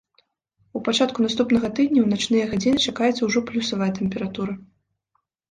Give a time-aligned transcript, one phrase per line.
[0.77, 4.53] У пачатку наступнага тыдня ў начныя гадзіны чакаецца ўжо плюсавая тэмпература.